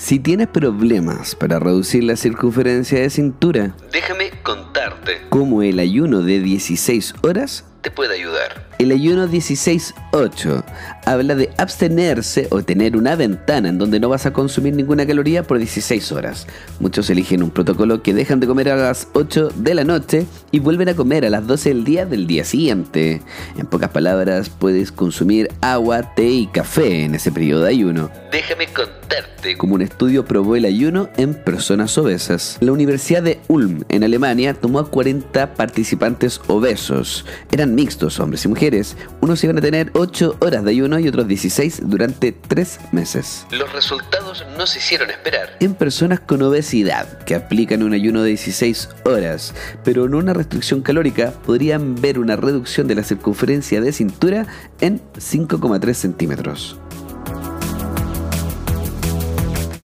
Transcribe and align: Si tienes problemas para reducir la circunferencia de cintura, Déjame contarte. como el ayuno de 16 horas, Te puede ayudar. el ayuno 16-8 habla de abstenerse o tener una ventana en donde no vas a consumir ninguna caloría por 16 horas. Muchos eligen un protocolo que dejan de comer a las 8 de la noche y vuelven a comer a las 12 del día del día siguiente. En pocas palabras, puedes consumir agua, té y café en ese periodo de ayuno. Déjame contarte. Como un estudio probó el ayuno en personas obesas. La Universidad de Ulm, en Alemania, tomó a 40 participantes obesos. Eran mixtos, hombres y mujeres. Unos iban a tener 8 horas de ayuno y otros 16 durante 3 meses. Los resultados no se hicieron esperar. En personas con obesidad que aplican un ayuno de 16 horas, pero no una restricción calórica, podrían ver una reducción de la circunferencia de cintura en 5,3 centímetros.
Si 0.00 0.20
tienes 0.20 0.46
problemas 0.46 1.34
para 1.34 1.58
reducir 1.58 2.04
la 2.04 2.14
circunferencia 2.14 3.00
de 3.00 3.10
cintura, 3.10 3.74
Déjame 3.92 4.30
contarte. 4.44 5.22
como 5.28 5.60
el 5.64 5.80
ayuno 5.80 6.22
de 6.22 6.38
16 6.38 7.14
horas, 7.22 7.64
Te 7.82 7.90
puede 7.90 8.14
ayudar. 8.14 8.66
el 8.78 8.92
ayuno 8.92 9.28
16-8 9.28 10.64
habla 11.04 11.34
de 11.34 11.50
abstenerse 11.56 12.46
o 12.50 12.62
tener 12.62 12.96
una 12.96 13.16
ventana 13.16 13.70
en 13.70 13.78
donde 13.78 13.98
no 13.98 14.08
vas 14.08 14.26
a 14.26 14.32
consumir 14.32 14.74
ninguna 14.74 15.06
caloría 15.06 15.42
por 15.42 15.58
16 15.58 16.12
horas. 16.12 16.46
Muchos 16.80 17.08
eligen 17.10 17.42
un 17.42 17.50
protocolo 17.50 18.02
que 18.02 18.14
dejan 18.14 18.40
de 18.40 18.46
comer 18.46 18.68
a 18.68 18.76
las 18.76 19.08
8 19.14 19.50
de 19.56 19.74
la 19.74 19.84
noche 19.84 20.26
y 20.50 20.58
vuelven 20.58 20.90
a 20.90 20.94
comer 20.94 21.24
a 21.24 21.30
las 21.30 21.46
12 21.46 21.70
del 21.70 21.84
día 21.84 22.06
del 22.06 22.26
día 22.26 22.44
siguiente. 22.44 23.22
En 23.56 23.66
pocas 23.66 23.90
palabras, 23.90 24.50
puedes 24.50 24.92
consumir 24.92 25.50
agua, 25.60 26.14
té 26.14 26.26
y 26.28 26.46
café 26.46 27.04
en 27.04 27.14
ese 27.14 27.32
periodo 27.32 27.62
de 27.62 27.70
ayuno. 27.70 28.10
Déjame 28.30 28.66
contarte. 28.66 29.56
Como 29.56 29.76
un 29.76 29.82
estudio 29.82 30.24
probó 30.24 30.56
el 30.56 30.64
ayuno 30.64 31.08
en 31.16 31.34
personas 31.34 31.96
obesas. 31.96 32.58
La 32.60 32.72
Universidad 32.72 33.22
de 33.22 33.40
Ulm, 33.48 33.84
en 33.88 34.04
Alemania, 34.04 34.52
tomó 34.52 34.80
a 34.80 34.90
40 34.90 35.54
participantes 35.54 36.40
obesos. 36.48 37.24
Eran 37.50 37.67
mixtos, 37.74 38.20
hombres 38.20 38.44
y 38.44 38.48
mujeres. 38.48 38.96
Unos 39.20 39.42
iban 39.44 39.58
a 39.58 39.60
tener 39.60 39.90
8 39.94 40.36
horas 40.40 40.64
de 40.64 40.70
ayuno 40.70 40.98
y 40.98 41.08
otros 41.08 41.26
16 41.26 41.82
durante 41.84 42.32
3 42.32 42.80
meses. 42.92 43.46
Los 43.50 43.72
resultados 43.72 44.44
no 44.56 44.66
se 44.66 44.78
hicieron 44.78 45.10
esperar. 45.10 45.56
En 45.60 45.74
personas 45.74 46.20
con 46.20 46.42
obesidad 46.42 47.18
que 47.24 47.34
aplican 47.34 47.82
un 47.82 47.92
ayuno 47.92 48.22
de 48.22 48.30
16 48.30 48.88
horas, 49.04 49.54
pero 49.84 50.08
no 50.08 50.18
una 50.18 50.34
restricción 50.34 50.82
calórica, 50.82 51.32
podrían 51.44 51.94
ver 51.94 52.18
una 52.18 52.36
reducción 52.36 52.88
de 52.88 52.94
la 52.94 53.04
circunferencia 53.04 53.80
de 53.80 53.92
cintura 53.92 54.46
en 54.80 55.00
5,3 55.18 55.94
centímetros. 55.94 56.78